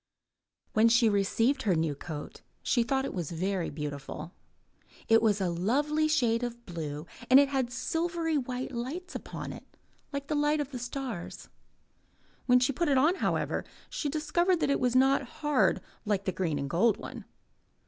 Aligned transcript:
When 0.73 0.89
she 0.89 1.09
received 1.09 1.61
her 1.61 1.75
new 1.75 1.93
coat 1.93 2.41
she 2.63 2.81
thought 2.81 3.05
it 3.05 3.13
was 3.13 3.29
very 3.29 3.69
beautiful. 3.69 4.31
It 5.07 5.21
was 5.21 5.39
a 5.39 5.51
lovely 5.51 6.07
shade 6.07 6.41
of 6.41 6.65
blue 6.65 7.05
and 7.29 7.39
it 7.39 7.49
had 7.49 7.71
silvery 7.71 8.35
white 8.35 8.71
lights 8.71 9.13
upon 9.13 9.53
it 9.53 9.67
like 10.11 10.25
the 10.25 10.33
light 10.33 10.59
of 10.59 10.71
the 10.71 10.79
stars. 10.79 11.49
When 12.47 12.59
she 12.59 12.73
put 12.73 12.89
it 12.89 12.97
on, 12.97 13.17
however, 13.17 13.63
she 13.91 14.09
discovered 14.09 14.55
that 14.61 14.71
it 14.71 14.79
was 14.79 14.95
not 14.95 15.21
hard 15.43 15.79
like 16.03 16.25
the 16.25 16.31
green 16.31 16.57
and 16.57 16.67
gold 16.67 16.97
one. 16.97 17.25